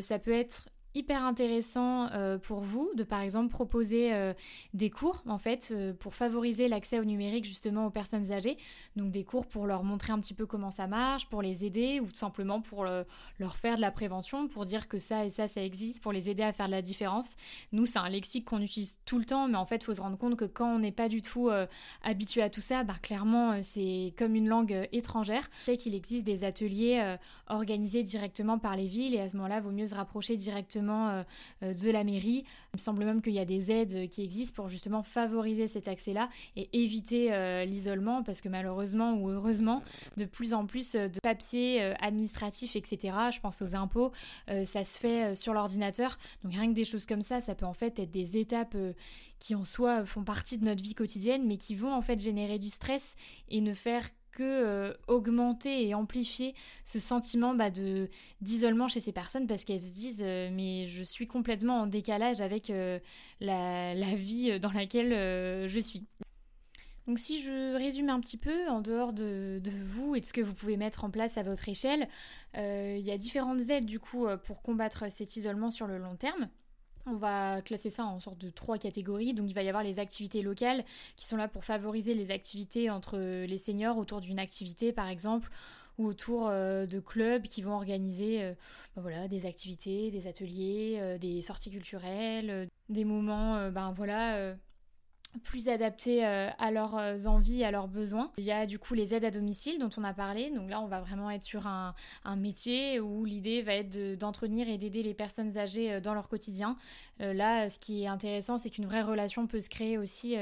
Ça 0.00 0.18
peut 0.18 0.32
être 0.32 0.68
hyper 0.94 1.24
intéressant 1.24 2.08
euh, 2.12 2.38
pour 2.38 2.60
vous 2.60 2.90
de 2.94 3.02
par 3.02 3.20
exemple 3.20 3.48
proposer 3.48 4.14
euh, 4.14 4.32
des 4.74 4.90
cours 4.90 5.22
en 5.26 5.38
fait 5.38 5.70
euh, 5.72 5.92
pour 5.92 6.14
favoriser 6.14 6.68
l'accès 6.68 7.00
au 7.00 7.04
numérique 7.04 7.44
justement 7.44 7.86
aux 7.86 7.90
personnes 7.90 8.30
âgées. 8.32 8.56
Donc 8.94 9.10
des 9.10 9.24
cours 9.24 9.46
pour 9.46 9.66
leur 9.66 9.82
montrer 9.82 10.12
un 10.12 10.20
petit 10.20 10.34
peu 10.34 10.46
comment 10.46 10.70
ça 10.70 10.86
marche 10.86 11.26
pour 11.28 11.42
les 11.42 11.64
aider 11.64 12.00
ou 12.00 12.06
tout 12.06 12.16
simplement 12.16 12.60
pour 12.60 12.84
leur 12.84 13.56
faire 13.56 13.76
de 13.76 13.80
la 13.80 13.90
prévention 13.90 14.46
pour 14.46 14.64
dire 14.66 14.88
que 14.88 14.98
ça 14.98 15.24
et 15.24 15.30
ça 15.30 15.48
ça 15.48 15.62
existe 15.62 16.02
pour 16.02 16.12
les 16.12 16.30
aider 16.30 16.42
à 16.42 16.52
faire 16.52 16.66
de 16.66 16.72
la 16.72 16.82
différence. 16.82 17.36
Nous 17.72 17.86
c'est 17.86 17.98
un 17.98 18.08
lexique 18.08 18.44
qu'on 18.44 18.60
utilise 18.60 19.00
tout 19.04 19.18
le 19.18 19.24
temps 19.24 19.48
mais 19.48 19.56
en 19.56 19.66
fait 19.66 19.82
faut 19.82 19.94
se 19.94 20.00
rendre 20.00 20.18
compte 20.18 20.36
que 20.36 20.44
quand 20.44 20.76
on 20.76 20.78
n'est 20.78 20.92
pas 20.92 21.08
du 21.08 21.22
tout 21.22 21.50
habitué 22.02 22.42
à 22.42 22.50
tout 22.50 22.60
ça 22.60 22.84
bah 22.84 22.94
clairement 23.02 23.60
c'est 23.62 24.14
comme 24.16 24.34
une 24.34 24.48
langue 24.48 24.88
étrangère. 24.92 25.50
C'est 25.64 25.76
qu'il 25.76 25.94
existe 25.94 26.24
des 26.24 26.44
ateliers 26.44 27.16
organisés 27.48 28.02
directement 28.02 28.58
par 28.58 28.76
les 28.76 28.86
villes 28.86 29.14
et 29.14 29.20
à 29.20 29.28
ce 29.28 29.36
moment-là 29.36 29.60
vaut 29.60 29.72
mieux 29.72 29.86
se 29.86 29.94
rapprocher 29.94 30.36
directement 30.36 30.83
euh, 30.92 31.22
euh, 31.62 31.74
de 31.74 31.90
la 31.90 32.04
mairie. 32.04 32.44
Il 32.72 32.74
me 32.74 32.78
semble 32.78 33.04
même 33.04 33.22
qu'il 33.22 33.32
y 33.32 33.38
a 33.38 33.44
des 33.44 33.70
aides 33.70 34.08
qui 34.08 34.22
existent 34.22 34.54
pour 34.54 34.68
justement 34.68 35.02
favoriser 35.02 35.66
cet 35.66 35.88
accès-là 35.88 36.28
et 36.56 36.68
éviter 36.72 37.32
euh, 37.32 37.64
l'isolement 37.64 38.22
parce 38.22 38.40
que 38.40 38.48
malheureusement 38.48 39.14
ou 39.14 39.28
heureusement, 39.28 39.82
de 40.16 40.24
plus 40.24 40.54
en 40.54 40.66
plus 40.66 40.92
de 40.92 41.20
papiers 41.22 41.94
administratifs, 42.00 42.76
etc., 42.76 43.16
je 43.32 43.40
pense 43.40 43.62
aux 43.62 43.74
impôts, 43.74 44.12
ça 44.64 44.84
se 44.84 44.98
fait 44.98 45.34
sur 45.34 45.54
l'ordinateur. 45.54 46.18
Donc 46.42 46.52
rien 46.52 46.68
que 46.68 46.74
des 46.74 46.84
choses 46.84 47.06
comme 47.06 47.22
ça, 47.22 47.40
ça 47.40 47.54
peut 47.54 47.66
en 47.66 47.72
fait 47.72 47.98
être 47.98 48.10
des 48.10 48.38
étapes 48.38 48.76
qui 49.38 49.54
en 49.54 49.64
soi 49.64 50.04
font 50.04 50.24
partie 50.24 50.58
de 50.58 50.64
notre 50.64 50.82
vie 50.82 50.94
quotidienne 50.94 51.46
mais 51.46 51.56
qui 51.56 51.74
vont 51.74 51.92
en 51.92 52.02
fait 52.02 52.20
générer 52.20 52.58
du 52.58 52.68
stress 52.68 53.16
et 53.48 53.60
ne 53.60 53.74
faire 53.74 54.08
que 54.34 54.42
euh, 54.42 54.92
augmenter 55.08 55.86
et 55.86 55.94
amplifier 55.94 56.54
ce 56.84 56.98
sentiment 56.98 57.54
bah, 57.54 57.70
de 57.70 58.08
d'isolement 58.40 58.88
chez 58.88 59.00
ces 59.00 59.12
personnes 59.12 59.46
parce 59.46 59.64
qu'elles 59.64 59.82
se 59.82 59.92
disent 59.92 60.22
euh, 60.24 60.50
mais 60.52 60.86
je 60.86 61.02
suis 61.02 61.26
complètement 61.26 61.82
en 61.82 61.86
décalage 61.86 62.40
avec 62.40 62.70
euh, 62.70 62.98
la, 63.40 63.94
vie 64.14 64.58
dans 64.60 64.72
laquelle 64.72 65.10
je 65.68 65.80
suis. 65.80 66.04
Donc 67.06 67.18
si 67.18 67.42
je 67.42 67.76
résume 67.76 68.08
un 68.08 68.20
petit 68.20 68.38
peu, 68.38 68.68
en 68.68 68.80
dehors 68.80 69.12
de, 69.12 69.60
de, 69.62 69.70
vous 69.70 70.14
et 70.14 70.20
de 70.20 70.26
ce 70.26 70.32
que 70.32 70.40
vous 70.40 70.54
pouvez 70.54 70.76
mettre 70.76 71.04
en 71.04 71.10
place 71.10 71.36
à 71.36 71.42
votre 71.42 71.68
échelle, 71.68 72.08
il 72.54 73.00
y 73.00 73.10
a 73.10 73.18
différentes 73.18 73.68
aides 73.68 73.84
du 73.84 74.00
coup 74.00 74.26
pour 74.44 74.62
combattre 74.62 75.10
cet 75.10 75.36
isolement 75.36 75.70
sur 75.70 75.86
le 75.86 75.98
long 75.98 76.16
terme. 76.16 76.48
On 77.06 77.16
va 77.16 77.60
classer 77.60 77.90
ça 77.90 78.04
en 78.04 78.18
sorte 78.18 78.38
de 78.38 78.50
trois 78.50 78.78
catégories. 78.78 79.34
Donc 79.34 79.48
il 79.48 79.54
va 79.54 79.62
y 79.62 79.68
avoir 79.68 79.84
les 79.84 79.98
activités 79.98 80.42
locales 80.42 80.84
qui 81.16 81.26
sont 81.26 81.36
là 81.36 81.48
pour 81.48 81.64
favoriser 81.64 82.14
les 82.14 82.30
activités 82.30 82.88
entre 82.90 83.18
les 83.18 83.58
seniors 83.58 83.98
autour 83.98 84.20
d'une 84.20 84.38
activité 84.38 84.92
par 84.92 85.08
exemple 85.08 85.50
ou 85.98 86.06
autour 86.06 86.48
euh, 86.48 86.86
de 86.86 86.98
clubs 87.00 87.42
qui 87.42 87.62
vont 87.62 87.74
organiser 87.74 88.42
euh, 88.42 88.54
ben 88.96 89.28
des 89.28 89.46
activités, 89.46 90.10
des 90.10 90.26
ateliers, 90.26 90.96
euh, 90.98 91.18
des 91.18 91.40
sorties 91.40 91.70
culturelles, 91.70 92.68
des 92.88 93.04
moments 93.04 93.70
ben 93.70 93.92
voilà 93.92 94.54
plus 95.42 95.68
adaptés 95.68 96.24
euh, 96.24 96.48
à 96.58 96.70
leurs 96.70 96.96
euh, 96.96 97.24
envies, 97.26 97.64
à 97.64 97.70
leurs 97.70 97.88
besoins. 97.88 98.30
Il 98.38 98.44
y 98.44 98.52
a 98.52 98.66
du 98.66 98.78
coup 98.78 98.94
les 98.94 99.14
aides 99.14 99.24
à 99.24 99.30
domicile 99.30 99.78
dont 99.78 99.90
on 99.96 100.04
a 100.04 100.12
parlé. 100.14 100.50
Donc 100.50 100.70
là, 100.70 100.80
on 100.80 100.86
va 100.86 101.00
vraiment 101.00 101.30
être 101.30 101.42
sur 101.42 101.66
un, 101.66 101.94
métier 102.36 103.00
où 103.00 103.24
l'idée 103.24 103.62
va 103.62 103.74
être 103.74 104.18
d'entretenir 104.18 104.68
et 104.68 104.78
d'aider 104.78 105.02
les 105.02 105.14
personnes 105.14 105.56
âgées 105.58 105.94
euh, 105.94 106.00
dans 106.00 106.14
leur 106.14 106.28
quotidien. 106.28 106.76
là, 107.20 107.68
ce 107.68 107.78
qui 107.78 108.04
est 108.04 108.06
intéressant, 108.06 108.58
c'est 108.58 108.70
qu'une 108.70 108.86
vraie 108.86 109.02
relation 109.02 109.46
peut 109.46 109.60
se 109.60 109.70
créer 109.70 109.98
aussi 109.98 110.36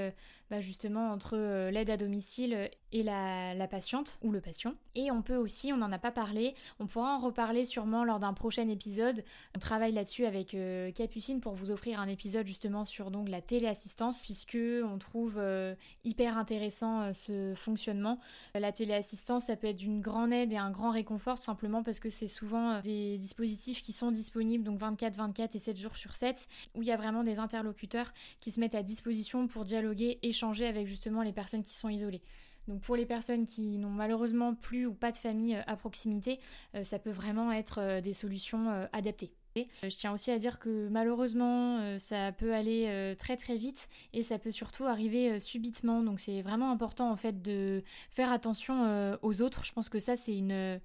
bah, 0.51 0.61
justement 0.61 1.11
entre 1.13 1.39
euh, 1.39 1.71
l'aide 1.71 1.89
à 1.89 1.97
domicile 1.97 2.69
et 2.93 3.03
la, 3.03 3.67
patiente 3.71 4.19
ou 4.23 4.33
le 4.33 4.43
patient. 4.43 4.75
Et 4.95 5.11
on 5.11 5.23
peut 5.23 5.37
aussi, 5.37 5.73
on 5.73 5.79
n'en 5.79 5.91
a 5.93 5.99
pas 5.99 6.11
parlé, 6.11 6.55
on 6.79 6.87
pourra 6.87 7.17
en 7.17 7.21
reparler 7.21 7.65
sûrement 7.65 8.05
lors 8.05 8.19
d'un 8.19 8.35
prochain 8.35 8.69
épisode. 8.69 9.25
On 9.57 9.59
travaille 9.59 9.93
là-dessus 9.93 10.27
avec 10.27 10.53
euh, 10.53 10.93
Capucine 10.93 11.41
pour 11.41 11.55
vous 11.55 11.71
offrir 11.71 12.01
un 12.01 12.09
épisode 12.09 12.47
justement 12.47 12.85
sur 12.85 13.11
donc 13.11 13.31
la 13.31 13.41
téléassistance 13.41 14.21
puisque 14.21 14.59
on 14.85 14.99
trouve 14.99 15.37
euh, 15.39 15.75
hyper 16.05 16.37
intéressant 16.37 17.15
ce 17.15 17.55
fonctionnement. 17.55 18.19
La 18.55 18.73
téléassistance, 18.73 19.47
ça 19.47 19.57
peut 19.57 19.69
être 19.69 19.77
d'une 19.77 20.03
grande 20.03 20.35
aide 20.35 20.53
et 20.53 20.59
un 20.59 20.71
grand 20.71 20.91
réconfort 20.91 21.39
tout 21.39 21.47
simplement 21.47 21.83
parce 21.83 21.99
que 21.99 22.11
c'est 22.11 22.29
souvent 22.29 22.81
des 22.81 23.17
dispositifs 23.17 23.81
qui 23.81 23.93
sont 23.93 24.11
disponibles 24.11 24.65
donc 24.65 24.79
24-24 24.79 25.57
et 25.57 25.59
7 25.59 25.79
jours 25.79 25.97
sur 25.97 26.15
7 26.15 26.47
où 26.75 26.83
il 26.83 26.89
y 26.89 26.93
a 26.93 26.99
vraiment 26.99 27.23
des 27.23 27.39
interlocuteurs 27.39 28.13
qui 28.41 28.51
se 28.51 28.61
mettent 28.61 28.75
à 28.75 28.83
disposition 28.83 29.47
pour 29.47 29.65
dialoguer, 29.65 30.19
échanger 30.23 30.42
avec 30.67 30.87
justement 30.87 31.23
les 31.23 31.33
personnes 31.33 31.63
qui 31.63 31.75
sont 31.75 31.89
isolées. 31.89 32.23
Donc 32.69 32.81
pour 32.81 32.97
les 32.97 33.07
personnes 33.07 33.45
qui 33.45 33.79
n'ont 33.79 33.91
malheureusement 33.91 34.55
plus 34.55 34.87
ou 34.87 34.95
pas 34.95 35.11
de 35.11 35.17
famille 35.17 35.57
euh, 35.57 35.63
à 35.67 35.77
proximité, 35.77 36.39
euh, 36.75 36.85
ça 36.85 36.99
peut 36.99 37.11
vraiment 37.11 37.53
être 37.53 37.81
euh, 37.81 38.01
des 38.01 38.13
solutions 38.13 38.89
adaptées. 38.93 39.33
Je 39.55 39.89
tiens 39.89 40.13
aussi 40.15 40.31
à 40.31 40.39
dire 40.39 40.59
que 40.59 40.89
malheureusement 40.89 41.99
ça 41.99 42.33
peut 42.33 42.55
aller 42.55 43.15
très 43.19 43.37
très 43.37 43.59
vite 43.59 43.91
et 44.15 44.23
ça 44.23 44.39
peut 44.39 44.51
surtout 44.51 44.85
arriver 44.85 45.39
subitement 45.41 46.03
donc 46.03 46.21
c'est 46.21 46.41
vraiment 46.41 46.71
important 46.71 47.11
en 47.11 47.17
fait 47.17 47.43
de 47.43 47.85
faire 48.09 48.33
attention 48.33 49.19
aux 49.21 49.43
autres. 49.43 49.63
Je 49.65 49.73
pense 49.73 49.91
que 49.91 49.99
ça 49.99 50.17
c'est 50.17 50.35
une, 50.35 50.81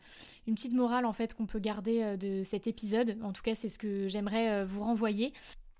une 0.48 0.56
petite 0.56 0.74
morale 0.74 1.06
en 1.06 1.14
fait 1.14 1.34
qu'on 1.34 1.46
peut 1.46 1.60
garder 1.60 2.18
de 2.18 2.44
cet 2.44 2.68
épisode. 2.68 3.18
En 3.24 3.32
tout 3.32 3.42
cas 3.42 3.56
c'est 3.56 3.70
ce 3.70 3.80
que 3.80 4.10
j'aimerais 4.10 4.66
vous 4.66 4.84
renvoyer. 4.84 5.32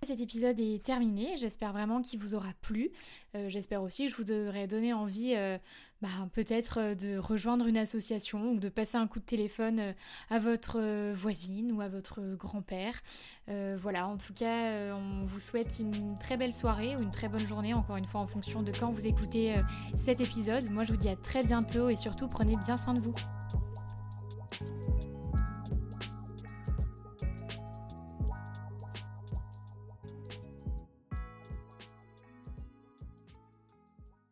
Cet 0.04 0.22
épisode 0.22 0.60
est 0.60 0.84
terminé, 0.84 1.38
j'espère 1.38 1.74
vraiment 1.74 2.04
qu'il 2.04 2.20
vous 2.20 2.36
aura 2.36 2.54
plu. 2.62 2.92
Euh, 3.36 3.50
j'espère 3.50 3.82
aussi 3.82 4.06
que 4.06 4.12
je 4.12 4.16
vous 4.16 4.32
aurai 4.32 4.68
donné 4.68 4.94
envie 4.94 5.34
euh, 5.36 5.58
bah, 6.04 6.10
peut-être 6.34 6.80
euh, 6.80 6.96
de 6.96 7.18
rejoindre 7.18 7.66
une 7.66 7.78
association 7.78 8.52
ou 8.52 8.60
de 8.60 8.70
passer 8.70 8.98
un 8.98 9.08
coup 9.08 9.20
de 9.20 9.26
téléphone 9.26 9.96
à 10.30 10.38
votre 10.38 10.80
voisine 11.14 11.72
ou 11.72 11.82
à 11.82 11.88
votre 11.88 12.22
grand-père. 12.36 13.02
voilà, 13.48 14.08
en 14.08 14.18
tout 14.18 14.34
cas, 14.34 14.94
on 14.94 15.26
vous 15.26 15.40
souhaite 15.40 15.80
une 15.80 16.16
très 16.20 16.38
belle 16.38 16.54
soirée 16.54 16.96
ou 16.96 17.02
une 17.02 17.12
très 17.12 17.28
bonne 17.28 17.48
journée, 17.48 17.74
encore 17.74 17.98
une 17.98 18.06
fois 18.06 18.22
en 18.22 18.28
fonction 18.28 18.62
de 18.62 18.72
quand 18.72 18.92
vous 18.92 19.08
écoutez 19.08 19.56
cet 19.98 20.22
épisode. 20.22 20.70
Moi 20.70 20.84
je 20.84 20.92
vous 20.92 21.00
dis 21.00 21.10
à 21.10 21.16
très 21.16 21.44
bientôt 21.44 21.90
et 21.90 21.96
surtout 21.96 22.28
prenez 22.28 22.56
bien 22.56 22.78
soin 22.78 22.94
de 22.94 23.00
vous. 23.00 23.16